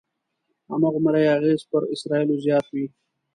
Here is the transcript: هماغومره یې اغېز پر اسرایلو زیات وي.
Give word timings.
هماغومره 0.71 1.17
یې 1.23 1.33
اغېز 1.37 1.61
پر 1.71 1.81
اسرایلو 1.93 2.35
زیات 2.45 2.65
وي. 2.73 2.85